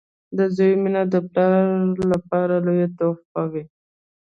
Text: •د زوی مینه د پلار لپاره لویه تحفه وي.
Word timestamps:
•د 0.37 0.39
زوی 0.55 0.73
مینه 0.83 1.03
د 1.13 1.15
پلار 1.31 1.77
لپاره 2.11 2.55
لویه 2.65 2.87
تحفه 2.97 3.43
وي. 3.51 3.63